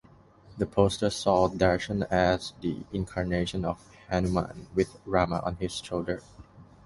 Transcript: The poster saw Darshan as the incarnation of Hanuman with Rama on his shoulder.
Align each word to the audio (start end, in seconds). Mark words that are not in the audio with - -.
The 0.57 0.65
poster 0.65 1.11
saw 1.11 1.47
Darshan 1.47 2.07
as 2.09 2.53
the 2.59 2.81
incarnation 2.91 3.63
of 3.63 3.87
Hanuman 4.09 4.65
with 4.73 4.99
Rama 5.05 5.41
on 5.45 5.57
his 5.57 5.73
shoulder. 5.75 6.23